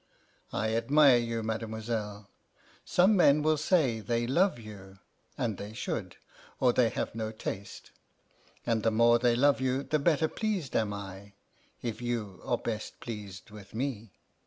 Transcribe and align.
I 0.51 0.73
admire 0.75 1.17
you, 1.19 1.43
mademoiselle. 1.43 2.27
Some 2.83 3.15
men 3.15 3.43
will 3.43 3.55
say 3.55 3.99
they 3.99 4.25
love 4.25 4.57
you; 4.57 4.97
and 5.37 5.59
they 5.59 5.73
should, 5.73 6.15
or 6.59 6.73
they 6.73 6.89
have 6.89 7.13
no 7.13 7.29
taste; 7.29 7.91
and 8.65 8.81
the 8.81 8.89
more 8.89 9.19
they 9.19 9.35
love 9.35 9.61
you, 9.61 9.83
the 9.83 9.99
better 9.99 10.27
pleased 10.27 10.75
am 10.75 10.91
I 10.91 11.33
if 11.83 12.01
you 12.01 12.41
are 12.43 12.57
best 12.57 12.99
pleased 12.99 13.51
with 13.51 13.75
me. 13.75 14.13